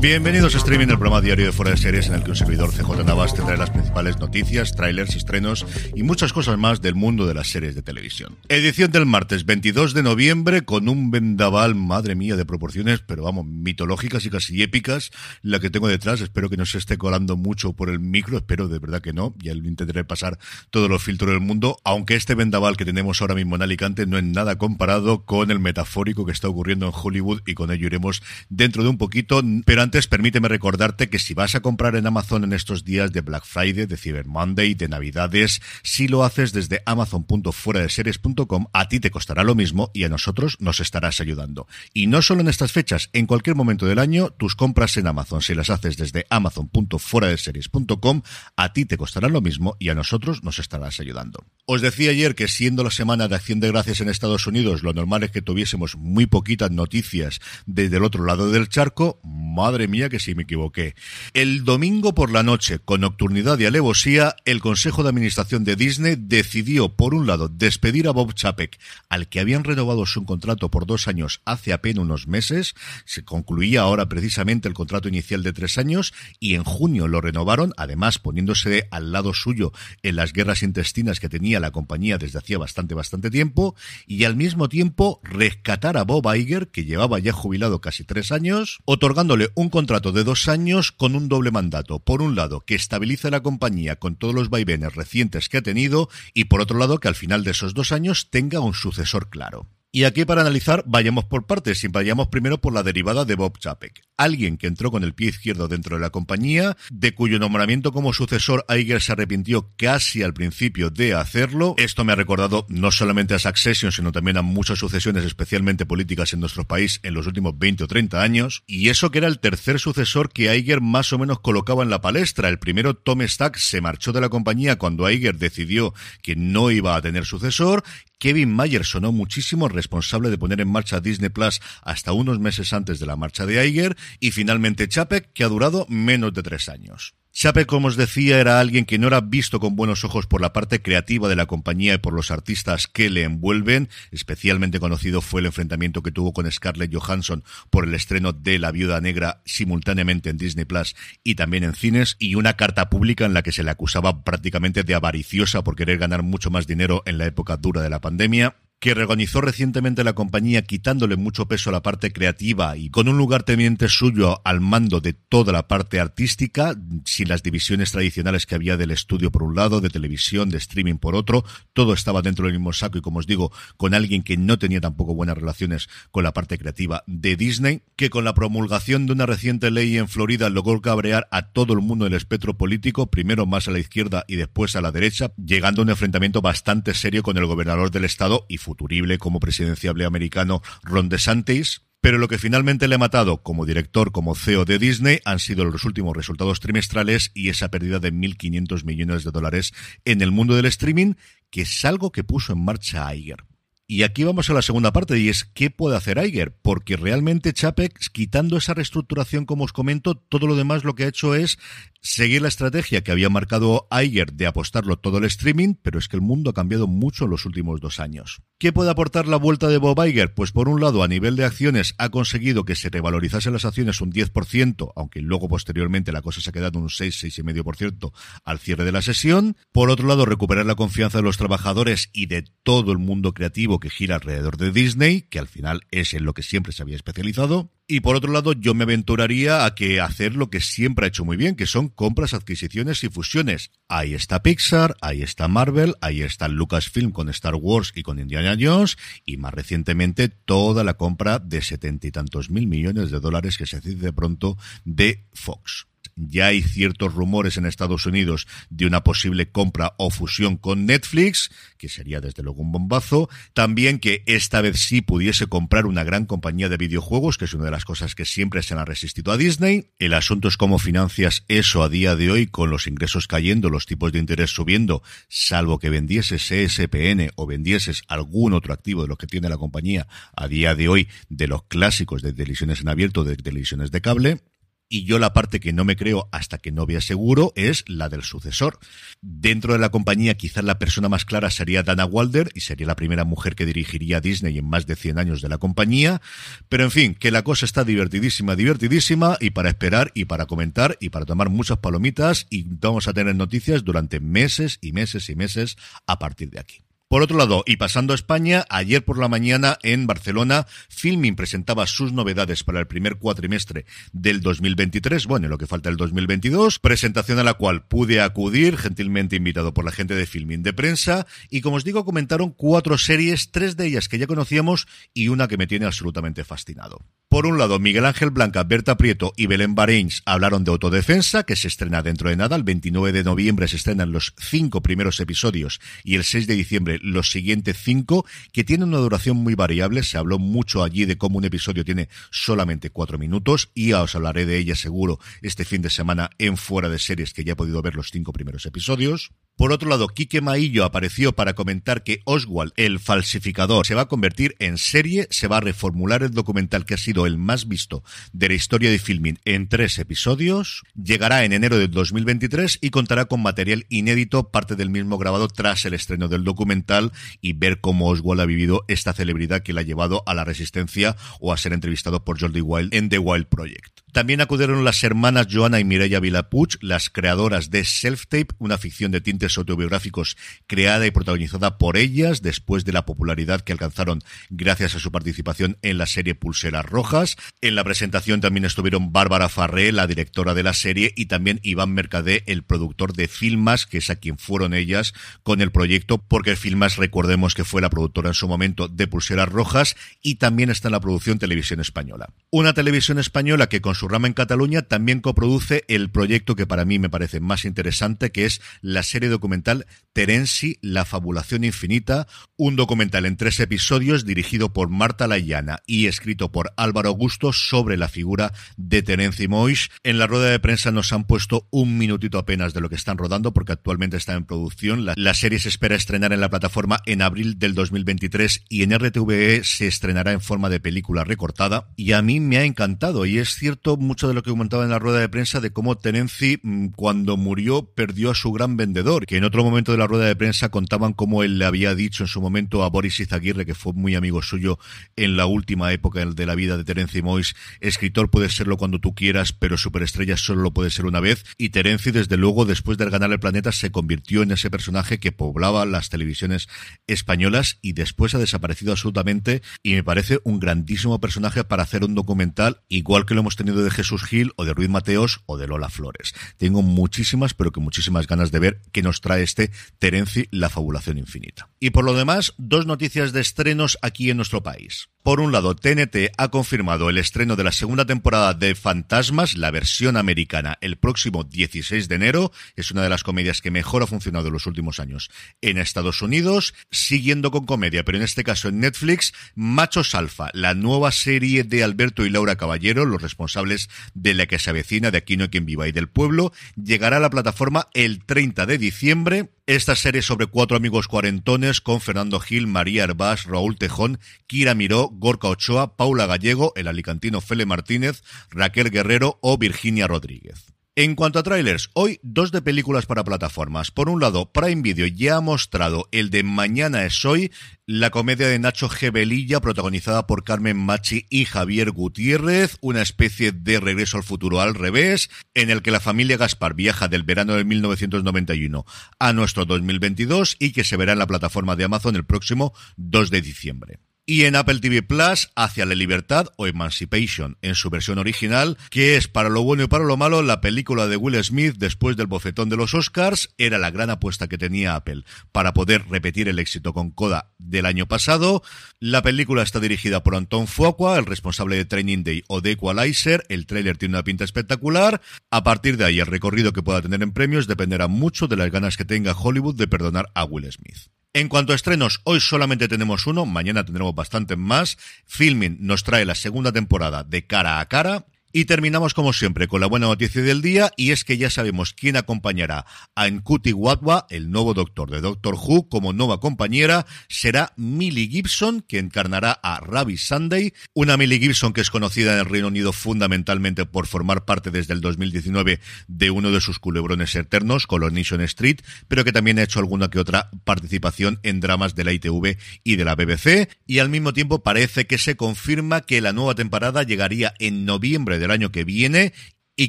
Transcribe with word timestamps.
Bienvenidos 0.00 0.54
a 0.54 0.58
Streaming, 0.58 0.88
el 0.88 0.98
programa 0.98 1.22
diario 1.22 1.46
de 1.46 1.52
Fuera 1.52 1.70
de 1.70 1.78
Series 1.78 2.08
en 2.08 2.14
el 2.14 2.22
que 2.22 2.30
un 2.30 2.36
servidor 2.36 2.70
CJ 2.70 3.02
Navas 3.02 3.34
te 3.34 3.40
trae 3.40 3.56
las 3.56 3.70
principales 3.70 4.18
noticias, 4.18 4.76
trailers, 4.76 5.16
estrenos 5.16 5.66
y 5.94 6.02
muchas 6.02 6.34
cosas 6.34 6.58
más 6.58 6.82
del 6.82 6.94
mundo 6.94 7.26
de 7.26 7.32
las 7.32 7.48
series 7.48 7.74
de 7.74 7.82
televisión. 7.82 8.36
Edición 8.48 8.92
del 8.92 9.06
martes 9.06 9.46
22 9.46 9.94
de 9.94 10.02
noviembre 10.02 10.62
con 10.62 10.90
un 10.90 11.10
vendaval, 11.10 11.74
madre 11.74 12.14
mía, 12.14 12.36
de 12.36 12.44
proporciones, 12.44 13.00
pero 13.00 13.24
vamos, 13.24 13.46
mitológicas 13.46 14.26
y 14.26 14.30
casi 14.30 14.62
épicas, 14.62 15.12
la 15.40 15.60
que 15.60 15.70
tengo 15.70 15.88
detrás. 15.88 16.20
Espero 16.20 16.50
que 16.50 16.58
no 16.58 16.66
se 16.66 16.76
esté 16.76 16.98
colando 16.98 17.36
mucho 17.36 17.72
por 17.72 17.88
el 17.88 17.98
micro, 17.98 18.36
espero 18.36 18.68
de 18.68 18.78
verdad 18.78 19.00
que 19.00 19.14
no, 19.14 19.34
ya 19.42 19.52
intentaré 19.54 20.04
pasar 20.04 20.38
todos 20.68 20.90
los 20.90 21.02
filtros 21.02 21.30
del 21.30 21.40
mundo, 21.40 21.78
aunque 21.84 22.16
este 22.16 22.34
vendaval 22.34 22.76
que 22.76 22.84
tenemos 22.84 23.22
ahora 23.22 23.34
mismo 23.34 23.56
en 23.56 23.62
Alicante 23.62 24.06
no 24.06 24.18
es 24.18 24.24
nada 24.24 24.58
comparado 24.58 25.24
con 25.24 25.50
el 25.50 25.58
metafórico 25.58 26.26
que 26.26 26.32
está 26.32 26.48
ocurriendo 26.48 26.86
en 26.86 26.92
Hollywood 26.94 27.40
y 27.46 27.54
con 27.54 27.70
ello 27.72 27.86
iremos 27.86 28.22
dentro 28.50 28.82
de 28.82 28.90
un 28.90 28.98
poquito, 28.98 29.42
pero 29.64 29.82
antes 29.82 29.95
permíteme 30.04 30.48
recordarte 30.48 31.08
que 31.08 31.18
si 31.18 31.32
vas 31.32 31.54
a 31.54 31.60
comprar 31.60 31.96
en 31.96 32.06
Amazon 32.06 32.44
en 32.44 32.52
estos 32.52 32.84
días 32.84 33.12
de 33.12 33.22
Black 33.22 33.46
Friday, 33.46 33.86
de 33.86 33.96
Cyber 33.96 34.26
Monday, 34.26 34.74
de 34.74 34.88
Navidades, 34.88 35.62
si 35.82 36.06
lo 36.06 36.22
haces 36.22 36.52
desde 36.52 36.82
amazon.fueradeseries.com, 36.84 38.66
a 38.74 38.88
ti 38.88 39.00
te 39.00 39.10
costará 39.10 39.42
lo 39.42 39.54
mismo 39.54 39.90
y 39.94 40.04
a 40.04 40.10
nosotros 40.10 40.58
nos 40.60 40.80
estarás 40.80 41.22
ayudando. 41.22 41.66
Y 41.94 42.08
no 42.08 42.20
solo 42.20 42.42
en 42.42 42.48
estas 42.48 42.72
fechas, 42.72 43.08
en 43.14 43.24
cualquier 43.24 43.56
momento 43.56 43.86
del 43.86 43.98
año, 43.98 44.28
tus 44.28 44.54
compras 44.54 44.98
en 44.98 45.06
Amazon, 45.06 45.40
si 45.40 45.54
las 45.54 45.70
haces 45.70 45.96
desde 45.96 46.26
amazon.fueradeseries.com, 46.28 48.20
a 48.56 48.72
ti 48.74 48.84
te 48.84 48.98
costará 48.98 49.30
lo 49.30 49.40
mismo 49.40 49.76
y 49.78 49.88
a 49.88 49.94
nosotros 49.94 50.44
nos 50.44 50.58
estarás 50.58 51.00
ayudando. 51.00 51.46
Os 51.64 51.80
decía 51.80 52.10
ayer 52.10 52.34
que 52.34 52.48
siendo 52.48 52.84
la 52.84 52.90
semana 52.90 53.28
de 53.28 53.34
Acción 53.36 53.60
de 53.60 53.68
Gracias 53.68 54.00
en 54.00 54.08
Estados 54.08 54.46
Unidos, 54.46 54.82
lo 54.82 54.92
normal 54.92 55.22
es 55.22 55.30
que 55.30 55.42
tuviésemos 55.42 55.96
muy 55.96 56.26
poquitas 56.26 56.70
noticias 56.70 57.40
desde 57.66 57.96
el 57.96 58.04
otro 58.04 58.24
lado 58.24 58.50
del 58.50 58.68
charco. 58.68 59.20
Madre 59.22 59.75
mía 59.88 60.08
que 60.08 60.20
si 60.20 60.34
me 60.34 60.44
equivoqué. 60.44 60.94
El 61.34 61.64
domingo 61.64 62.14
por 62.14 62.30
la 62.30 62.42
noche, 62.42 62.78
con 62.78 63.00
nocturnidad 63.02 63.58
y 63.58 63.66
alevosía, 63.66 64.36
el 64.44 64.60
Consejo 64.60 65.02
de 65.02 65.08
Administración 65.10 65.64
de 65.64 65.76
Disney 65.76 66.16
decidió, 66.18 66.94
por 66.96 67.14
un 67.14 67.26
lado, 67.26 67.48
despedir 67.48 68.08
a 68.08 68.12
Bob 68.12 68.34
Chapek, 68.34 68.78
al 69.08 69.28
que 69.28 69.40
habían 69.40 69.64
renovado 69.64 70.06
su 70.06 70.24
contrato 70.24 70.70
por 70.70 70.86
dos 70.86 71.08
años 71.08 71.40
hace 71.44 71.72
apenas 71.72 71.96
unos 71.96 72.26
meses. 72.26 72.74
Se 73.04 73.24
concluía 73.24 73.82
ahora 73.82 74.08
precisamente 74.08 74.68
el 74.68 74.74
contrato 74.74 75.08
inicial 75.08 75.42
de 75.42 75.52
tres 75.52 75.78
años 75.78 76.12
y 76.40 76.54
en 76.54 76.64
junio 76.64 77.08
lo 77.08 77.20
renovaron, 77.20 77.72
además 77.76 78.18
poniéndose 78.18 78.88
al 78.90 79.12
lado 79.12 79.34
suyo 79.34 79.72
en 80.02 80.16
las 80.16 80.32
guerras 80.32 80.62
intestinas 80.62 81.20
que 81.20 81.28
tenía 81.28 81.60
la 81.60 81.70
compañía 81.70 82.18
desde 82.18 82.38
hacía 82.38 82.58
bastante, 82.58 82.94
bastante 82.94 83.30
tiempo, 83.30 83.74
y 84.06 84.24
al 84.24 84.36
mismo 84.36 84.68
tiempo 84.68 85.20
rescatar 85.22 85.96
a 85.96 86.04
Bob 86.04 86.26
Iger, 86.34 86.68
que 86.68 86.84
llevaba 86.84 87.18
ya 87.18 87.32
jubilado 87.32 87.80
casi 87.80 88.04
tres 88.04 88.32
años, 88.32 88.78
otorgándole 88.84 89.50
un 89.54 89.65
contrato 89.70 90.12
de 90.12 90.24
dos 90.24 90.48
años 90.48 90.92
con 90.92 91.14
un 91.14 91.28
doble 91.28 91.50
mandato. 91.50 91.98
Por 91.98 92.22
un 92.22 92.34
lado, 92.34 92.60
que 92.60 92.74
estabilice 92.74 93.30
la 93.30 93.42
compañía 93.42 93.96
con 93.96 94.16
todos 94.16 94.34
los 94.34 94.50
vaivenes 94.50 94.94
recientes 94.94 95.48
que 95.48 95.58
ha 95.58 95.62
tenido 95.62 96.08
y 96.34 96.44
por 96.44 96.60
otro 96.60 96.78
lado, 96.78 96.98
que 96.98 97.08
al 97.08 97.14
final 97.14 97.44
de 97.44 97.52
esos 97.52 97.74
dos 97.74 97.92
años 97.92 98.30
tenga 98.30 98.60
un 98.60 98.74
sucesor 98.74 99.30
claro. 99.30 99.66
Y 99.96 100.04
aquí 100.04 100.26
para 100.26 100.42
analizar, 100.42 100.84
vayamos 100.86 101.24
por 101.24 101.46
partes 101.46 101.82
y 101.82 101.88
vayamos 101.88 102.28
primero 102.28 102.60
por 102.60 102.74
la 102.74 102.82
derivada 102.82 103.24
de 103.24 103.34
Bob 103.34 103.58
Chapek. 103.58 104.02
Alguien 104.18 104.58
que 104.58 104.66
entró 104.66 104.90
con 104.90 105.04
el 105.04 105.14
pie 105.14 105.30
izquierdo 105.30 105.68
dentro 105.68 105.96
de 105.96 106.02
la 106.02 106.10
compañía, 106.10 106.76
de 106.90 107.14
cuyo 107.14 107.38
nombramiento 107.38 107.92
como 107.92 108.12
sucesor 108.12 108.66
Iger 108.68 109.00
se 109.00 109.12
arrepintió 109.12 109.70
casi 109.78 110.22
al 110.22 110.34
principio 110.34 110.90
de 110.90 111.14
hacerlo. 111.14 111.74
Esto 111.78 112.04
me 112.04 112.12
ha 112.12 112.14
recordado 112.14 112.66
no 112.68 112.90
solamente 112.90 113.32
a 113.32 113.38
Succession, 113.38 113.90
sino 113.90 114.12
también 114.12 114.36
a 114.36 114.42
muchas 114.42 114.80
sucesiones, 114.80 115.24
especialmente 115.24 115.86
políticas 115.86 116.34
en 116.34 116.40
nuestro 116.40 116.64
país 116.64 117.00
en 117.02 117.14
los 117.14 117.26
últimos 117.26 117.58
20 117.58 117.84
o 117.84 117.86
30 117.86 118.20
años. 118.20 118.64
Y 118.66 118.90
eso 118.90 119.10
que 119.10 119.16
era 119.16 119.28
el 119.28 119.38
tercer 119.38 119.80
sucesor 119.80 120.30
que 120.30 120.54
Iger 120.54 120.82
más 120.82 121.14
o 121.14 121.18
menos 121.18 121.40
colocaba 121.40 121.82
en 121.82 121.88
la 121.88 122.02
palestra. 122.02 122.50
El 122.50 122.58
primero, 122.58 122.92
Tom 122.92 123.22
Stack, 123.22 123.56
se 123.56 123.80
marchó 123.80 124.12
de 124.12 124.20
la 124.20 124.28
compañía 124.28 124.76
cuando 124.76 125.08
Iger 125.08 125.38
decidió 125.38 125.94
que 126.20 126.36
no 126.36 126.70
iba 126.70 126.96
a 126.96 127.00
tener 127.00 127.24
sucesor 127.24 127.82
Kevin 128.18 128.52
Mayer 128.52 128.84
sonó 128.84 129.12
muchísimo, 129.12 129.68
responsable 129.68 130.30
de 130.30 130.38
poner 130.38 130.60
en 130.60 130.68
marcha 130.68 131.00
Disney 131.00 131.28
Plus 131.28 131.60
hasta 131.82 132.12
unos 132.12 132.38
meses 132.38 132.72
antes 132.72 132.98
de 132.98 133.06
la 133.06 133.16
marcha 133.16 133.44
de 133.46 133.66
Iger, 133.66 133.96
y 134.20 134.30
finalmente 134.30 134.88
Chapek, 134.88 135.32
que 135.32 135.44
ha 135.44 135.48
durado 135.48 135.86
menos 135.88 136.32
de 136.32 136.42
tres 136.42 136.68
años. 136.68 137.14
Chape, 137.38 137.66
como 137.66 137.88
os 137.88 137.96
decía, 137.96 138.40
era 138.40 138.60
alguien 138.60 138.86
que 138.86 138.98
no 138.98 139.08
era 139.08 139.20
visto 139.20 139.60
con 139.60 139.76
buenos 139.76 140.04
ojos 140.04 140.26
por 140.26 140.40
la 140.40 140.54
parte 140.54 140.80
creativa 140.80 141.28
de 141.28 141.36
la 141.36 141.44
compañía 141.44 141.92
y 141.92 141.98
por 141.98 142.14
los 142.14 142.30
artistas 142.30 142.86
que 142.86 143.10
le 143.10 143.24
envuelven. 143.24 143.90
Especialmente 144.10 144.80
conocido 144.80 145.20
fue 145.20 145.42
el 145.42 145.46
enfrentamiento 145.46 146.02
que 146.02 146.10
tuvo 146.10 146.32
con 146.32 146.50
Scarlett 146.50 146.94
Johansson 146.94 147.44
por 147.68 147.84
el 147.84 147.92
estreno 147.92 148.32
de 148.32 148.58
La 148.58 148.72
Viuda 148.72 149.02
Negra 149.02 149.42
simultáneamente 149.44 150.30
en 150.30 150.38
Disney 150.38 150.64
Plus 150.64 150.96
y 151.24 151.34
también 151.34 151.64
en 151.64 151.74
cines 151.74 152.16
y 152.18 152.36
una 152.36 152.56
carta 152.56 152.88
pública 152.88 153.26
en 153.26 153.34
la 153.34 153.42
que 153.42 153.52
se 153.52 153.64
le 153.64 153.70
acusaba 153.70 154.24
prácticamente 154.24 154.82
de 154.82 154.94
avariciosa 154.94 155.62
por 155.62 155.76
querer 155.76 155.98
ganar 155.98 156.22
mucho 156.22 156.50
más 156.50 156.66
dinero 156.66 157.02
en 157.04 157.18
la 157.18 157.26
época 157.26 157.58
dura 157.58 157.82
de 157.82 157.90
la 157.90 158.00
pandemia 158.00 158.56
que 158.78 158.94
reorganizó 158.94 159.40
recientemente 159.40 160.04
la 160.04 160.12
compañía 160.12 160.62
quitándole 160.62 161.16
mucho 161.16 161.48
peso 161.48 161.70
a 161.70 161.72
la 161.72 161.82
parte 161.82 162.12
creativa 162.12 162.76
y 162.76 162.90
con 162.90 163.08
un 163.08 163.16
lugar 163.16 163.42
teniente 163.42 163.88
suyo 163.88 164.42
al 164.44 164.60
mando 164.60 165.00
de 165.00 165.14
toda 165.14 165.52
la 165.52 165.66
parte 165.66 165.98
artística, 165.98 166.76
sin 167.04 167.28
las 167.28 167.42
divisiones 167.42 167.92
tradicionales 167.92 168.44
que 168.44 168.54
había 168.54 168.76
del 168.76 168.90
estudio 168.90 169.30
por 169.30 169.42
un 169.42 169.54
lado, 169.54 169.80
de 169.80 169.88
televisión, 169.88 170.50
de 170.50 170.58
streaming 170.58 170.96
por 170.96 171.14
otro, 171.14 171.44
todo 171.72 171.94
estaba 171.94 172.22
dentro 172.22 172.44
del 172.44 172.54
mismo 172.54 172.72
saco 172.72 172.98
y 172.98 173.00
como 173.00 173.20
os 173.20 173.26
digo, 173.26 173.50
con 173.76 173.94
alguien 173.94 174.22
que 174.22 174.36
no 174.36 174.58
tenía 174.58 174.80
tampoco 174.80 175.14
buenas 175.14 175.38
relaciones 175.38 175.88
con 176.10 176.24
la 176.24 176.32
parte 176.32 176.58
creativa 176.58 177.02
de 177.06 177.36
Disney, 177.36 177.82
que 177.96 178.10
con 178.10 178.24
la 178.24 178.34
promulgación 178.34 179.06
de 179.06 179.12
una 179.12 179.26
reciente 179.26 179.70
ley 179.70 179.96
en 179.96 180.08
Florida 180.08 180.50
logró 180.50 180.82
cabrear 180.82 181.28
a 181.30 181.50
todo 181.50 181.72
el 181.72 181.80
mundo 181.80 182.04
del 182.04 182.14
espectro 182.14 182.56
político, 182.58 183.10
primero 183.10 183.46
más 183.46 183.68
a 183.68 183.70
la 183.70 183.78
izquierda 183.78 184.24
y 184.28 184.36
después 184.36 184.76
a 184.76 184.82
la 184.82 184.92
derecha, 184.92 185.32
llegando 185.36 185.80
a 185.80 185.84
un 185.84 185.90
enfrentamiento 185.90 186.42
bastante 186.42 186.92
serio 186.92 187.22
con 187.22 187.38
el 187.38 187.46
gobernador 187.46 187.90
del 187.90 188.04
estado 188.04 188.44
y 188.48 188.58
futurible 188.66 189.18
como 189.18 189.38
presidenciable 189.38 190.04
americano 190.04 190.60
Ron 190.82 191.08
DeSantis, 191.08 191.82
pero 192.00 192.18
lo 192.18 192.26
que 192.26 192.38
finalmente 192.38 192.88
le 192.88 192.96
ha 192.96 192.98
matado 192.98 193.42
como 193.44 193.64
director, 193.64 194.10
como 194.10 194.34
CEO 194.34 194.64
de 194.64 194.80
Disney, 194.80 195.20
han 195.24 195.38
sido 195.38 195.64
los 195.64 195.84
últimos 195.84 196.16
resultados 196.16 196.58
trimestrales 196.58 197.30
y 197.32 197.48
esa 197.48 197.70
pérdida 197.70 198.00
de 198.00 198.12
1.500 198.12 198.84
millones 198.84 199.24
de 199.24 199.30
dólares 199.30 199.72
en 200.04 200.20
el 200.20 200.32
mundo 200.32 200.56
del 200.56 200.66
streaming, 200.66 201.14
que 201.50 201.62
es 201.62 201.84
algo 201.84 202.10
que 202.10 202.24
puso 202.24 202.52
en 202.52 202.64
marcha 202.64 203.14
Iger. 203.14 203.44
Y 203.88 204.02
aquí 204.02 204.24
vamos 204.24 204.50
a 204.50 204.52
la 204.52 204.62
segunda 204.62 204.92
parte 204.92 205.16
y 205.16 205.28
es 205.28 205.44
qué 205.44 205.70
puede 205.70 205.96
hacer 205.96 206.18
Iger, 206.18 206.58
porque 206.60 206.96
realmente 206.96 207.52
Chapek, 207.52 207.96
quitando 208.12 208.56
esa 208.56 208.74
reestructuración 208.74 209.46
como 209.46 209.62
os 209.62 209.72
comento, 209.72 210.16
todo 210.16 210.48
lo 210.48 210.56
demás 210.56 210.82
lo 210.82 210.96
que 210.96 211.04
ha 211.04 211.08
hecho 211.08 211.36
es 211.36 211.56
seguir 212.00 212.42
la 212.42 212.48
estrategia 212.48 213.02
que 213.02 213.12
había 213.12 213.28
marcado 213.28 213.86
Iger 213.92 214.32
de 214.32 214.46
apostarlo 214.46 214.96
todo 214.96 215.18
el 215.18 215.24
streaming, 215.24 215.74
pero 215.82 216.00
es 216.00 216.08
que 216.08 216.16
el 216.16 216.22
mundo 216.22 216.50
ha 216.50 216.54
cambiado 216.54 216.88
mucho 216.88 217.24
en 217.24 217.30
los 217.30 217.46
últimos 217.46 217.80
dos 217.80 218.00
años. 218.00 218.42
¿Qué 218.58 218.72
puede 218.72 218.90
aportar 218.90 219.28
la 219.28 219.36
vuelta 219.36 219.68
de 219.68 219.78
Bob 219.78 220.04
Iger? 220.04 220.34
Pues 220.34 220.50
por 220.50 220.68
un 220.68 220.80
lado, 220.80 221.04
a 221.04 221.08
nivel 221.08 221.36
de 221.36 221.44
acciones, 221.44 221.94
ha 221.98 222.08
conseguido 222.08 222.64
que 222.64 222.74
se 222.74 222.90
revalorizasen 222.90 223.52
las 223.52 223.64
acciones 223.64 224.00
un 224.00 224.12
10%, 224.12 224.92
aunque 224.96 225.20
luego 225.20 225.48
posteriormente 225.48 226.10
la 226.10 226.22
cosa 226.22 226.40
se 226.40 226.50
ha 226.50 226.52
quedado 226.52 226.80
un 226.80 226.90
6, 226.90 227.24
6,5% 227.24 228.12
al 228.44 228.58
cierre 228.58 228.84
de 228.84 228.92
la 228.92 229.02
sesión. 229.02 229.56
Por 229.72 229.90
otro 229.90 230.08
lado, 230.08 230.26
recuperar 230.26 230.66
la 230.66 230.74
confianza 230.74 231.18
de 231.18 231.24
los 231.24 231.36
trabajadores 231.36 232.10
y 232.12 232.26
de 232.26 232.44
todo 232.62 232.92
el 232.92 232.98
mundo 232.98 233.32
creativo 233.32 233.75
que 233.80 233.90
gira 233.90 234.16
alrededor 234.16 234.56
de 234.56 234.72
Disney, 234.72 235.22
que 235.22 235.38
al 235.38 235.48
final 235.48 235.82
es 235.90 236.14
en 236.14 236.24
lo 236.24 236.34
que 236.34 236.42
siempre 236.42 236.72
se 236.72 236.82
había 236.82 236.96
especializado. 236.96 237.72
Y 237.88 238.00
por 238.00 238.16
otro 238.16 238.32
lado, 238.32 238.52
yo 238.52 238.74
me 238.74 238.82
aventuraría 238.82 239.64
a 239.64 239.74
que 239.74 240.00
hacer 240.00 240.34
lo 240.34 240.50
que 240.50 240.60
siempre 240.60 241.06
ha 241.06 241.08
hecho 241.08 241.24
muy 241.24 241.36
bien, 241.36 241.54
que 241.54 241.66
son 241.66 241.88
compras, 241.88 242.34
adquisiciones 242.34 243.04
y 243.04 243.08
fusiones. 243.08 243.70
Ahí 243.88 244.14
está 244.14 244.42
Pixar, 244.42 244.96
ahí 245.00 245.22
está 245.22 245.46
Marvel, 245.46 245.94
ahí 246.00 246.22
está 246.22 246.48
Lucasfilm 246.48 247.12
con 247.12 247.28
Star 247.28 247.54
Wars 247.54 247.92
y 247.94 248.02
con 248.02 248.18
Indiana 248.18 248.56
Jones, 248.58 248.96
y 249.24 249.36
más 249.36 249.54
recientemente 249.54 250.28
toda 250.28 250.82
la 250.82 250.94
compra 250.94 251.38
de 251.38 251.62
setenta 251.62 252.06
y 252.08 252.10
tantos 252.10 252.50
mil 252.50 252.66
millones 252.66 253.10
de 253.10 253.20
dólares 253.20 253.56
que 253.56 253.66
se 253.66 253.76
hace 253.76 253.94
de 253.94 254.12
pronto 254.12 254.56
de 254.84 255.24
Fox. 255.32 255.86
Ya 256.16 256.46
hay 256.46 256.62
ciertos 256.62 257.14
rumores 257.14 257.56
en 257.56 257.66
Estados 257.66 258.06
Unidos 258.06 258.48
de 258.70 258.86
una 258.86 259.04
posible 259.04 259.50
compra 259.50 259.94
o 259.98 260.10
fusión 260.10 260.56
con 260.56 260.86
Netflix, 260.86 261.50
que 261.78 261.88
sería 261.88 262.20
desde 262.20 262.42
luego 262.42 262.62
un 262.62 262.72
bombazo. 262.72 263.28
También 263.52 263.98
que 263.98 264.22
esta 264.26 264.60
vez 264.60 264.80
sí 264.80 265.02
pudiese 265.02 265.46
comprar 265.46 265.86
una 265.86 266.04
gran 266.04 266.24
compañía 266.26 266.68
de 266.68 266.78
videojuegos, 266.78 267.38
que 267.38 267.44
es 267.44 267.54
una 267.54 267.66
de 267.66 267.70
las 267.70 267.84
cosas 267.84 268.14
que 268.14 268.24
siempre 268.24 268.62
se 268.62 268.74
han 268.74 268.86
resistido 268.86 269.30
a 269.30 269.36
Disney. 269.36 269.90
El 269.98 270.14
asunto 270.14 270.48
es 270.48 270.56
cómo 270.56 270.78
financias 270.78 271.44
eso 271.48 271.82
a 271.82 271.88
día 271.88 272.16
de 272.16 272.30
hoy 272.30 272.46
con 272.46 272.70
los 272.70 272.86
ingresos 272.86 273.28
cayendo, 273.28 273.70
los 273.70 273.86
tipos 273.86 274.12
de 274.12 274.18
interés 274.18 274.50
subiendo, 274.50 275.02
salvo 275.28 275.78
que 275.78 275.90
vendieses 275.90 276.48
CSPN 276.48 277.30
o 277.36 277.46
vendieses 277.46 278.02
algún 278.08 278.54
otro 278.54 278.72
activo 278.72 279.02
de 279.02 279.08
los 279.08 279.18
que 279.18 279.26
tiene 279.26 279.48
la 279.48 279.58
compañía 279.58 280.06
a 280.34 280.48
día 280.48 280.74
de 280.74 280.88
hoy 280.88 281.08
de 281.28 281.46
los 281.46 281.64
clásicos 281.64 282.22
de 282.22 282.32
televisiones 282.32 282.80
en 282.80 282.88
abierto, 282.88 283.24
de 283.24 283.36
televisiones 283.36 283.90
de 283.90 284.00
cable. 284.00 284.40
Y 284.88 285.04
yo 285.04 285.18
la 285.18 285.32
parte 285.32 285.58
que 285.58 285.72
no 285.72 285.84
me 285.84 285.96
creo 285.96 286.28
hasta 286.30 286.58
que 286.58 286.70
no 286.70 286.86
vea 286.86 287.00
seguro 287.00 287.52
es 287.56 287.84
la 287.88 288.08
del 288.08 288.22
sucesor. 288.22 288.78
Dentro 289.20 289.72
de 289.72 289.80
la 289.80 289.88
compañía 289.88 290.36
quizás 290.36 290.62
la 290.62 290.78
persona 290.78 291.08
más 291.08 291.24
clara 291.24 291.50
sería 291.50 291.82
Dana 291.82 292.04
Walder 292.04 292.50
y 292.54 292.60
sería 292.60 292.86
la 292.86 292.94
primera 292.94 293.24
mujer 293.24 293.56
que 293.56 293.66
dirigiría 293.66 294.20
Disney 294.20 294.58
en 294.58 294.68
más 294.68 294.86
de 294.86 294.94
100 294.94 295.18
años 295.18 295.42
de 295.42 295.48
la 295.48 295.58
compañía. 295.58 296.20
Pero 296.68 296.84
en 296.84 296.92
fin, 296.92 297.14
que 297.14 297.32
la 297.32 297.42
cosa 297.42 297.66
está 297.66 297.82
divertidísima, 297.82 298.54
divertidísima 298.54 299.36
y 299.40 299.50
para 299.50 299.70
esperar 299.70 300.12
y 300.14 300.26
para 300.26 300.46
comentar 300.46 300.96
y 301.00 301.10
para 301.10 301.26
tomar 301.26 301.50
muchas 301.50 301.78
palomitas 301.78 302.46
y 302.48 302.64
vamos 302.68 303.08
a 303.08 303.12
tener 303.12 303.34
noticias 303.34 303.82
durante 303.82 304.20
meses 304.20 304.78
y 304.80 304.92
meses 304.92 305.28
y 305.28 305.34
meses 305.34 305.76
a 306.06 306.18
partir 306.20 306.50
de 306.50 306.60
aquí. 306.60 306.85
Por 307.08 307.22
otro 307.22 307.38
lado, 307.38 307.62
y 307.66 307.76
pasando 307.76 308.12
a 308.12 308.16
España, 308.16 308.64
ayer 308.68 309.04
por 309.04 309.16
la 309.16 309.28
mañana 309.28 309.78
en 309.84 310.08
Barcelona, 310.08 310.66
Filmin 310.88 311.36
presentaba 311.36 311.86
sus 311.86 312.12
novedades 312.12 312.64
para 312.64 312.80
el 312.80 312.88
primer 312.88 313.14
cuatrimestre 313.18 313.86
del 314.12 314.40
2023, 314.40 315.26
bueno, 315.26 315.46
lo 315.46 315.56
que 315.56 315.68
falta 315.68 315.88
el 315.88 315.96
2022, 315.96 316.80
presentación 316.80 317.38
a 317.38 317.44
la 317.44 317.54
cual 317.54 317.86
pude 317.86 318.20
acudir, 318.20 318.76
gentilmente 318.76 319.36
invitado 319.36 319.72
por 319.72 319.84
la 319.84 319.92
gente 319.92 320.16
de 320.16 320.26
Filmin 320.26 320.64
de 320.64 320.72
prensa, 320.72 321.28
y 321.48 321.60
como 321.60 321.76
os 321.76 321.84
digo, 321.84 322.04
comentaron 322.04 322.50
cuatro 322.50 322.98
series, 322.98 323.52
tres 323.52 323.76
de 323.76 323.86
ellas 323.86 324.08
que 324.08 324.18
ya 324.18 324.26
conocíamos 324.26 324.88
y 325.14 325.28
una 325.28 325.46
que 325.46 325.58
me 325.58 325.68
tiene 325.68 325.86
absolutamente 325.86 326.42
fascinado. 326.42 327.04
Por 327.28 327.44
un 327.44 327.58
lado, 327.58 327.80
Miguel 327.80 328.06
Ángel 328.06 328.30
Blanca, 328.30 328.62
Berta 328.62 328.96
Prieto 328.96 329.32
y 329.36 329.46
Belén 329.46 329.74
Bareins 329.74 330.22
hablaron 330.26 330.62
de 330.62 330.70
Autodefensa, 330.70 331.42
que 331.42 331.56
se 331.56 331.66
estrena 331.66 332.00
dentro 332.00 332.30
de 332.30 332.36
nada, 332.36 332.54
el 332.54 332.62
29 332.62 333.10
de 333.10 333.24
noviembre 333.24 333.66
se 333.66 333.76
estrenan 333.76 334.12
los 334.12 334.32
cinco 334.38 334.80
primeros 334.80 335.18
episodios 335.18 335.80
y 336.04 336.14
el 336.14 336.22
6 336.22 336.46
de 336.46 336.54
diciembre 336.54 337.00
los 337.02 337.32
siguientes 337.32 337.78
cinco, 337.82 338.24
que 338.52 338.62
tienen 338.62 338.90
una 338.90 338.98
duración 338.98 339.38
muy 339.38 339.56
variable. 339.56 340.04
Se 340.04 340.18
habló 340.18 340.38
mucho 340.38 340.84
allí 340.84 341.04
de 341.04 341.18
cómo 341.18 341.38
un 341.38 341.44
episodio 341.44 341.84
tiene 341.84 342.08
solamente 342.30 342.90
cuatro 342.90 343.18
minutos 343.18 343.70
y 343.74 343.92
os 343.92 344.14
hablaré 344.14 344.46
de 344.46 344.58
ella 344.58 344.76
seguro 344.76 345.18
este 345.42 345.64
fin 345.64 345.82
de 345.82 345.90
semana 345.90 346.30
en 346.38 346.56
Fuera 346.56 346.88
de 346.88 347.00
Series, 347.00 347.32
que 347.32 347.42
ya 347.42 347.54
he 347.54 347.56
podido 347.56 347.82
ver 347.82 347.96
los 347.96 348.12
cinco 348.12 348.32
primeros 348.32 348.66
episodios. 348.66 349.32
Por 349.56 349.72
otro 349.72 349.88
lado, 349.88 350.08
Quique 350.08 350.42
Maillo 350.42 350.84
apareció 350.84 351.32
para 351.32 351.54
comentar 351.54 352.02
que 352.02 352.20
Oswald, 352.26 352.74
el 352.76 353.00
falsificador, 353.00 353.86
se 353.86 353.94
va 353.94 354.02
a 354.02 354.08
convertir 354.08 354.54
en 354.58 354.76
serie, 354.76 355.28
se 355.30 355.48
va 355.48 355.56
a 355.56 355.60
reformular 355.60 356.22
el 356.22 356.32
documental 356.32 356.84
que 356.84 356.92
ha 356.92 356.98
sido 356.98 357.24
el 357.24 357.38
más 357.38 357.66
visto 357.66 358.04
de 358.34 358.48
la 358.48 358.54
historia 358.54 358.90
de 358.90 358.98
filming 358.98 359.38
en 359.46 359.66
tres 359.66 359.98
episodios, 359.98 360.82
llegará 360.94 361.42
en 361.42 361.54
enero 361.54 361.78
de 361.78 361.88
2023 361.88 362.80
y 362.82 362.90
contará 362.90 363.24
con 363.24 363.40
material 363.40 363.86
inédito, 363.88 364.50
parte 364.50 364.76
del 364.76 364.90
mismo 364.90 365.16
grabado 365.16 365.48
tras 365.48 365.86
el 365.86 365.94
estreno 365.94 366.28
del 366.28 366.44
documental 366.44 367.12
y 367.40 367.54
ver 367.54 367.80
cómo 367.80 368.10
Oswald 368.10 368.42
ha 368.42 368.44
vivido 368.44 368.84
esta 368.88 369.14
celebridad 369.14 369.62
que 369.62 369.72
le 369.72 369.80
ha 369.80 369.84
llevado 369.84 370.22
a 370.26 370.34
la 370.34 370.44
resistencia 370.44 371.16
o 371.40 371.54
a 371.54 371.56
ser 371.56 371.72
entrevistado 371.72 372.26
por 372.26 372.38
Jordi 372.38 372.60
Wild 372.60 372.92
en 372.92 373.08
The 373.08 373.20
Wild 373.20 373.46
Project. 373.46 374.00
También 374.16 374.40
acudieron 374.40 374.82
las 374.82 375.04
hermanas 375.04 375.46
Joana 375.50 375.78
y 375.78 375.84
Mireia 375.84 376.20
Vilapuch, 376.20 376.76
las 376.80 377.10
creadoras 377.10 377.68
de 377.68 377.84
Self 377.84 378.22
Tape, 378.28 378.48
una 378.58 378.78
ficción 378.78 379.12
de 379.12 379.20
autobiográficos 379.54 380.36
creada 380.66 381.06
y 381.06 381.10
protagonizada 381.10 381.78
por 381.78 381.96
ellas 381.96 382.42
después 382.42 382.84
de 382.84 382.92
la 382.92 383.06
popularidad 383.06 383.60
que 383.60 383.72
alcanzaron 383.72 384.22
gracias 384.50 384.94
a 384.94 384.98
su 384.98 385.12
participación 385.12 385.78
en 385.82 385.98
la 385.98 386.06
serie 386.06 386.34
Pulseras 386.34 386.84
Rojas. 386.84 387.36
En 387.60 387.74
la 387.74 387.84
presentación 387.84 388.40
también 388.40 388.64
estuvieron 388.64 389.12
Bárbara 389.12 389.48
Farré, 389.48 389.92
la 389.92 390.06
directora 390.06 390.54
de 390.54 390.62
la 390.62 390.74
serie, 390.74 391.12
y 391.16 391.26
también 391.26 391.60
Iván 391.62 391.92
Mercadé, 391.92 392.42
el 392.46 392.62
productor 392.62 393.12
de 393.12 393.28
Filmas, 393.28 393.86
que 393.86 393.98
es 393.98 394.10
a 394.10 394.16
quien 394.16 394.38
fueron 394.38 394.74
ellas 394.74 395.14
con 395.42 395.60
el 395.60 395.70
proyecto, 395.70 396.18
porque 396.18 396.56
Filmas, 396.56 396.96
recordemos 396.96 397.54
que 397.54 397.64
fue 397.64 397.82
la 397.82 397.90
productora 397.90 398.28
en 398.28 398.34
su 398.34 398.48
momento 398.48 398.88
de 398.88 399.06
Pulseras 399.06 399.48
Rojas 399.48 399.96
y 400.22 400.36
también 400.36 400.70
está 400.70 400.88
en 400.88 400.92
la 400.92 401.00
producción 401.00 401.38
Televisión 401.38 401.80
Española. 401.80 402.30
Una 402.50 402.74
televisión 402.74 403.18
española 403.18 403.68
que 403.68 403.80
con 403.80 403.94
su 403.94 404.08
rama 404.08 404.26
en 404.26 404.34
Cataluña 404.34 404.82
también 404.82 405.20
coproduce 405.20 405.84
el 405.88 406.10
proyecto 406.10 406.56
que 406.56 406.66
para 406.66 406.84
mí 406.84 406.98
me 406.98 407.10
parece 407.10 407.40
más 407.40 407.64
interesante, 407.64 408.30
que 408.30 408.46
es 408.46 408.60
la 408.80 409.02
serie 409.02 409.28
documental 409.36 409.86
Terenci, 410.12 410.78
La 410.80 411.04
Fabulación 411.04 411.62
Infinita, 411.62 412.26
un 412.56 412.74
documental 412.74 413.26
en 413.26 413.36
tres 413.36 413.60
episodios 413.60 414.24
dirigido 414.24 414.72
por 414.72 414.88
Marta 414.88 415.26
Layana 415.26 415.82
y 415.86 416.06
escrito 416.06 416.50
por 416.50 416.72
Álvaro 416.76 417.10
Augusto 417.10 417.52
sobre 417.52 417.98
la 417.98 418.08
figura 418.08 418.52
de 418.78 419.02
Terenci 419.02 419.46
Moix. 419.46 419.90
En 420.02 420.18
la 420.18 420.26
rueda 420.26 420.50
de 420.50 420.58
prensa 420.58 420.90
nos 420.90 421.12
han 421.12 421.24
puesto 421.24 421.68
un 421.70 421.98
minutito 421.98 422.38
apenas 422.38 422.72
de 422.72 422.80
lo 422.80 422.88
que 422.88 422.94
están 422.94 423.18
rodando 423.18 423.52
porque 423.52 423.72
actualmente 423.72 424.16
está 424.16 424.32
en 424.32 424.46
producción. 424.46 425.04
La, 425.04 425.12
la 425.16 425.34
serie 425.34 425.58
se 425.58 425.68
espera 425.68 425.96
estrenar 425.96 426.32
en 426.32 426.40
la 426.40 426.48
plataforma 426.48 426.98
en 427.04 427.20
abril 427.20 427.58
del 427.58 427.74
2023 427.74 428.64
y 428.70 428.84
en 428.84 428.98
RTVE 428.98 429.64
se 429.64 429.86
estrenará 429.86 430.32
en 430.32 430.40
forma 430.40 430.70
de 430.70 430.80
película 430.80 431.24
recortada 431.24 431.90
y 431.94 432.12
a 432.12 432.22
mí 432.22 432.40
me 432.40 432.56
ha 432.56 432.64
encantado 432.64 433.26
y 433.26 433.38
es 433.38 433.54
cierto 433.54 433.98
mucho 433.98 434.28
de 434.28 434.34
lo 434.34 434.42
que 434.42 434.50
comentaba 434.50 434.84
en 434.84 434.90
la 434.90 434.98
rueda 434.98 435.20
de 435.20 435.28
prensa 435.28 435.60
de 435.60 435.72
cómo 435.72 435.96
Tenenzi, 435.96 436.58
mm, 436.62 436.88
cuando 436.96 437.36
murió, 437.36 437.92
perdió 437.94 438.30
a 438.30 438.34
su 438.34 438.52
gran 438.52 438.76
vendedor, 438.76 439.25
que 439.26 439.36
en 439.36 439.44
otro 439.44 439.64
momento 439.64 439.92
de 439.92 439.98
la 439.98 440.06
rueda 440.06 440.26
de 440.26 440.36
prensa 440.36 440.70
contaban 440.70 441.12
cómo 441.12 441.42
él 441.42 441.58
le 441.58 441.64
había 441.64 441.94
dicho 441.94 442.24
en 442.24 442.28
su 442.28 442.40
momento 442.40 442.84
a 442.84 442.88
Boris 442.88 443.20
Izaguirre, 443.20 443.66
que 443.66 443.74
fue 443.74 443.92
muy 443.92 444.14
amigo 444.14 444.42
suyo 444.42 444.78
en 445.16 445.36
la 445.36 445.46
última 445.46 445.92
época 445.92 446.24
de 446.24 446.46
la 446.46 446.54
vida 446.54 446.76
de 446.76 446.84
Terenzi 446.84 447.22
Mois, 447.22 447.54
escritor 447.80 448.30
puede 448.30 448.48
serlo 448.48 448.76
cuando 448.76 449.00
tú 449.00 449.14
quieras, 449.14 449.52
pero 449.52 449.76
superestrella 449.76 450.36
solo 450.36 450.62
lo 450.62 450.70
puede 450.72 450.90
ser 450.90 451.06
una 451.06 451.20
vez, 451.20 451.44
y 451.58 451.70
Terenzi, 451.70 452.10
desde 452.10 452.36
luego, 452.36 452.64
después 452.64 452.98
de 452.98 453.10
ganar 453.10 453.32
el 453.32 453.40
planeta, 453.40 453.72
se 453.72 453.90
convirtió 453.90 454.42
en 454.42 454.52
ese 454.52 454.70
personaje 454.70 455.18
que 455.18 455.32
poblaba 455.32 455.84
las 455.86 456.08
televisiones 456.08 456.68
españolas 457.06 457.78
y 457.82 457.92
después 457.92 458.34
ha 458.34 458.38
desaparecido 458.38 458.92
absolutamente, 458.92 459.62
y 459.82 459.94
me 459.94 460.04
parece 460.04 460.38
un 460.44 460.60
grandísimo 460.60 461.20
personaje 461.20 461.64
para 461.64 461.82
hacer 461.82 462.04
un 462.04 462.14
documental, 462.14 462.80
igual 462.88 463.26
que 463.26 463.34
lo 463.34 463.40
hemos 463.40 463.56
tenido 463.56 463.82
de 463.82 463.90
Jesús 463.90 464.22
Gil 464.24 464.52
o 464.56 464.64
de 464.64 464.74
Ruiz 464.74 464.88
Mateos 464.88 465.42
o 465.46 465.56
de 465.56 465.66
Lola 465.66 465.88
Flores. 465.88 466.34
Tengo 466.56 466.82
muchísimas, 466.82 467.54
pero 467.54 467.72
que 467.72 467.80
muchísimas 467.80 468.26
ganas 468.26 468.52
de 468.52 468.58
ver 468.58 468.80
qué 468.92 469.02
nos 469.02 469.15
trae 469.20 469.42
este 469.42 469.70
Terenci, 469.98 470.48
la 470.50 470.68
fabulación 470.68 471.18
infinita. 471.18 471.68
Y 471.80 471.90
por 471.90 472.04
lo 472.04 472.14
demás, 472.14 472.54
dos 472.58 472.86
noticias 472.86 473.32
de 473.32 473.40
estrenos 473.40 473.98
aquí 474.02 474.30
en 474.30 474.36
nuestro 474.36 474.62
país. 474.62 475.08
Por 475.26 475.40
un 475.40 475.50
lado, 475.50 475.74
TNT 475.74 476.30
ha 476.38 476.52
confirmado 476.52 477.10
el 477.10 477.18
estreno 477.18 477.56
de 477.56 477.64
la 477.64 477.72
segunda 477.72 478.04
temporada 478.04 478.54
de 478.54 478.76
Fantasmas, 478.76 479.56
la 479.56 479.72
versión 479.72 480.16
americana, 480.16 480.78
el 480.80 480.98
próximo 480.98 481.42
16 481.42 482.06
de 482.06 482.14
enero. 482.14 482.52
Es 482.76 482.92
una 482.92 483.02
de 483.02 483.08
las 483.08 483.24
comedias 483.24 483.60
que 483.60 483.72
mejor 483.72 484.04
ha 484.04 484.06
funcionado 484.06 484.46
en 484.46 484.52
los 484.52 484.68
últimos 484.68 485.00
años 485.00 485.32
en 485.62 485.78
Estados 485.78 486.22
Unidos. 486.22 486.74
Siguiendo 486.92 487.50
con 487.50 487.66
comedia, 487.66 488.04
pero 488.04 488.18
en 488.18 488.22
este 488.22 488.44
caso 488.44 488.68
en 488.68 488.78
Netflix, 488.78 489.32
Machos 489.56 490.14
Alfa, 490.14 490.50
la 490.52 490.74
nueva 490.74 491.10
serie 491.10 491.64
de 491.64 491.82
Alberto 491.82 492.24
y 492.24 492.30
Laura 492.30 492.54
Caballero, 492.54 493.04
los 493.04 493.20
responsables 493.20 493.90
de 494.14 494.32
la 494.32 494.46
que 494.46 494.60
se 494.60 494.70
avecina 494.70 495.10
de 495.10 495.18
Aquí 495.18 495.36
no 495.36 495.42
hay 495.42 495.50
quien 495.50 495.66
viva 495.66 495.88
y 495.88 495.92
del 495.92 496.08
pueblo, 496.08 496.52
llegará 496.80 497.16
a 497.16 497.20
la 497.20 497.30
plataforma 497.30 497.88
el 497.94 498.24
30 498.24 498.64
de 498.64 498.78
diciembre 498.78 499.55
esta 499.66 499.96
serie 499.96 500.22
sobre 500.22 500.46
cuatro 500.46 500.76
amigos 500.76 501.08
cuarentones 501.08 501.80
con 501.80 502.00
Fernando 502.00 502.38
Gil, 502.38 502.68
María 502.68 503.02
Herbás, 503.02 503.44
Raúl 503.44 503.76
Tejón, 503.76 504.20
Kira 504.46 504.74
Miró, 504.74 505.08
Gorka 505.12 505.48
Ochoa, 505.48 505.96
Paula 505.96 506.26
Gallego, 506.26 506.72
el 506.76 506.86
alicantino 506.86 507.40
Fele 507.40 507.66
Martínez, 507.66 508.22
Raquel 508.50 508.90
Guerrero 508.90 509.38
o 509.42 509.58
Virginia 509.58 510.06
Rodríguez. 510.06 510.75
En 510.98 511.14
cuanto 511.14 511.38
a 511.38 511.42
trailers, 511.42 511.90
hoy 511.92 512.20
dos 512.22 512.52
de 512.52 512.62
películas 512.62 513.04
para 513.04 513.22
plataformas. 513.22 513.90
Por 513.90 514.08
un 514.08 514.18
lado, 514.18 514.50
Prime 514.50 514.80
Video 514.80 515.06
ya 515.06 515.36
ha 515.36 515.40
mostrado 515.42 516.08
el 516.10 516.30
de 516.30 516.42
Mañana 516.42 517.04
es 517.04 517.22
hoy, 517.26 517.52
la 517.84 518.08
comedia 518.08 518.48
de 518.48 518.58
Nacho 518.58 518.88
Gebelilla 518.88 519.60
protagonizada 519.60 520.26
por 520.26 520.42
Carmen 520.42 520.78
Machi 520.78 521.26
y 521.28 521.44
Javier 521.44 521.90
Gutiérrez, 521.90 522.78
una 522.80 523.02
especie 523.02 523.52
de 523.52 523.78
regreso 523.78 524.16
al 524.16 524.22
futuro 524.22 524.62
al 524.62 524.74
revés, 524.74 525.28
en 525.52 525.68
el 525.68 525.82
que 525.82 525.90
la 525.90 526.00
familia 526.00 526.38
Gaspar 526.38 526.72
viaja 526.72 527.08
del 527.08 527.24
verano 527.24 527.56
de 527.56 527.64
1991 527.64 528.86
a 529.18 529.32
nuestro 529.34 529.66
2022 529.66 530.56
y 530.58 530.72
que 530.72 530.82
se 530.82 530.96
verá 530.96 531.12
en 531.12 531.18
la 531.18 531.26
plataforma 531.26 531.76
de 531.76 531.84
Amazon 531.84 532.16
el 532.16 532.24
próximo 532.24 532.72
2 532.96 533.28
de 533.28 533.42
diciembre. 533.42 533.98
Y 534.26 534.42
en 534.42 534.56
Apple 534.56 534.80
TV 534.80 535.02
Plus 535.02 535.50
Hacia 535.54 535.86
la 535.86 535.94
Libertad 535.94 536.48
o 536.56 536.66
Emancipation 536.66 537.56
en 537.62 537.76
su 537.76 537.88
versión 537.90 538.18
original, 538.18 538.76
que 538.90 539.16
es 539.16 539.28
para 539.28 539.48
lo 539.48 539.62
bueno 539.62 539.84
y 539.84 539.86
para 539.86 540.04
lo 540.04 540.16
malo 540.16 540.42
la 540.42 540.60
película 540.60 541.06
de 541.06 541.16
Will 541.16 541.42
Smith 541.42 541.76
después 541.78 542.16
del 542.16 542.26
bofetón 542.26 542.68
de 542.68 542.76
los 542.76 542.92
Oscars, 542.92 543.50
era 543.56 543.78
la 543.78 543.90
gran 543.90 544.10
apuesta 544.10 544.48
que 544.48 544.58
tenía 544.58 544.96
Apple 544.96 545.24
para 545.52 545.72
poder 545.72 546.04
repetir 546.08 546.48
el 546.48 546.58
éxito 546.58 546.92
con 546.92 547.10
Coda 547.10 547.52
del 547.58 547.86
año 547.86 548.06
pasado. 548.06 548.62
La 548.98 549.22
película 549.22 549.62
está 549.62 549.78
dirigida 549.78 550.22
por 550.22 550.34
Anton 550.34 550.66
Fuqua, 550.66 551.18
el 551.18 551.26
responsable 551.26 551.76
de 551.76 551.84
Training 551.84 552.24
Day 552.24 552.42
o 552.48 552.60
de 552.60 552.72
Equalizer, 552.72 553.44
el 553.48 553.66
tráiler 553.66 553.96
tiene 553.96 554.16
una 554.16 554.24
pinta 554.24 554.44
espectacular. 554.44 555.20
A 555.50 555.62
partir 555.62 555.96
de 555.96 556.04
ahí 556.04 556.18
el 556.18 556.26
recorrido 556.26 556.72
que 556.72 556.82
pueda 556.82 557.00
tener 557.00 557.22
en 557.22 557.32
premios 557.32 557.68
dependerá 557.68 558.08
mucho 558.08 558.48
de 558.48 558.56
las 558.56 558.70
ganas 558.70 558.96
que 558.96 559.04
tenga 559.04 559.32
Hollywood 559.32 559.76
de 559.76 559.86
perdonar 559.86 560.30
a 560.34 560.44
Will 560.44 560.70
Smith. 560.72 561.10
En 561.36 561.50
cuanto 561.50 561.74
a 561.74 561.76
estrenos, 561.76 562.22
hoy 562.24 562.40
solamente 562.40 562.88
tenemos 562.88 563.26
uno, 563.26 563.44
mañana 563.44 563.84
tendremos 563.84 564.14
bastante 564.14 564.56
más. 564.56 564.96
Filming 565.26 565.76
nos 565.80 566.02
trae 566.02 566.24
la 566.24 566.34
segunda 566.34 566.72
temporada 566.72 567.24
de 567.24 567.46
Cara 567.46 567.78
a 567.78 567.86
Cara. 567.88 568.24
Y 568.56 568.64
terminamos 568.64 569.12
como 569.12 569.34
siempre 569.34 569.68
con 569.68 569.82
la 569.82 569.86
buena 569.86 570.06
noticia 570.06 570.40
del 570.40 570.62
día 570.62 570.90
y 570.96 571.10
es 571.10 571.24
que 571.24 571.36
ya 571.36 571.50
sabemos 571.50 571.92
quién 571.92 572.16
acompañará 572.16 572.86
a 573.14 573.28
Nkuti 573.28 573.74
Wadwa, 573.74 574.26
el 574.30 574.50
nuevo 574.50 574.72
doctor 574.72 575.10
de 575.10 575.20
Doctor 575.20 575.56
Who, 575.56 575.90
como 575.90 576.14
nueva 576.14 576.40
compañera, 576.40 577.04
será 577.28 577.74
Millie 577.76 578.28
Gibson, 578.28 578.80
que 578.80 578.98
encarnará 578.98 579.52
a 579.62 579.80
Ravi 579.80 580.16
Sunday, 580.16 580.72
una 580.94 581.18
Millie 581.18 581.38
Gibson 581.38 581.74
que 581.74 581.82
es 581.82 581.90
conocida 581.90 582.32
en 582.32 582.38
el 582.38 582.46
Reino 582.46 582.68
Unido 582.68 582.94
fundamentalmente 582.94 583.84
por 583.84 584.06
formar 584.06 584.46
parte 584.46 584.70
desde 584.70 584.94
el 584.94 585.02
2019 585.02 585.78
de 586.08 586.30
uno 586.30 586.50
de 586.50 586.62
sus 586.62 586.78
culebrones 586.78 587.34
eternos, 587.34 587.86
Coronation 587.86 588.40
Street, 588.40 588.78
pero 589.06 589.22
que 589.22 589.32
también 589.32 589.58
ha 589.58 589.64
hecho 589.64 589.80
alguna 589.80 590.08
que 590.08 590.18
otra 590.18 590.48
participación 590.64 591.40
en 591.42 591.60
dramas 591.60 591.94
de 591.94 592.04
la 592.04 592.12
ITV 592.14 592.56
y 592.84 592.96
de 592.96 593.04
la 593.04 593.16
BBC, 593.16 593.68
y 593.86 593.98
al 593.98 594.08
mismo 594.08 594.32
tiempo 594.32 594.62
parece 594.62 595.06
que 595.06 595.18
se 595.18 595.36
confirma 595.36 596.00
que 596.00 596.22
la 596.22 596.32
nueva 596.32 596.54
temporada 596.54 597.02
llegaría 597.02 597.52
en 597.58 597.84
noviembre 597.84 598.38
de 598.38 598.45
el 598.46 598.50
año 598.50 598.72
que 598.72 598.84
viene 598.84 599.34
y 599.76 599.88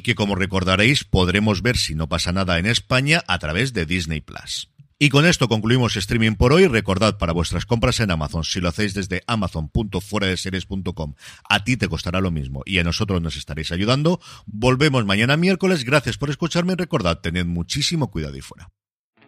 que 0.00 0.14
como 0.14 0.34
recordaréis 0.34 1.04
podremos 1.04 1.62
ver 1.62 1.78
si 1.78 1.94
no 1.94 2.08
pasa 2.08 2.32
nada 2.32 2.58
en 2.58 2.66
España 2.66 3.24
a 3.26 3.38
través 3.38 3.72
de 3.72 3.86
Disney 3.86 4.20
Plus. 4.20 4.70
Y 5.00 5.10
con 5.10 5.26
esto 5.26 5.48
concluimos 5.48 5.96
streaming 5.96 6.34
por 6.34 6.52
hoy. 6.52 6.66
Recordad 6.66 7.18
para 7.18 7.32
vuestras 7.32 7.66
compras 7.66 8.00
en 8.00 8.10
Amazon, 8.10 8.42
si 8.42 8.60
lo 8.60 8.68
hacéis 8.68 8.94
desde 8.94 9.22
amazon.fueradeseries.com, 9.28 11.14
a 11.48 11.64
ti 11.64 11.76
te 11.76 11.88
costará 11.88 12.20
lo 12.20 12.32
mismo 12.32 12.62
y 12.66 12.80
a 12.80 12.84
nosotros 12.84 13.22
nos 13.22 13.36
estaréis 13.36 13.70
ayudando. 13.70 14.20
Volvemos 14.46 15.04
mañana 15.04 15.36
miércoles. 15.36 15.84
Gracias 15.84 16.18
por 16.18 16.30
escucharme 16.30 16.72
y 16.72 16.76
recordad, 16.76 17.20
tened 17.20 17.46
muchísimo 17.46 18.10
cuidado 18.10 18.36
y 18.36 18.40
fuera. 18.40 18.72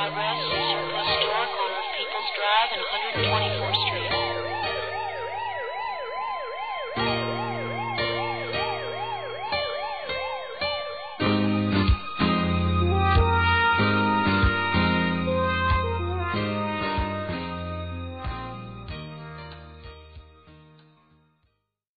Progress 0.00 0.40
is 0.40 0.64
your 0.72 0.96
Restaurant 0.96 1.50
on 1.60 1.70
People's 1.92 2.30
Drive 2.32 2.72
and 2.72 2.80
124th 3.20 3.79